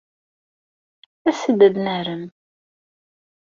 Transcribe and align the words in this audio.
As-d 1.29 1.59
ad 1.67 1.75
narem! 1.83 2.23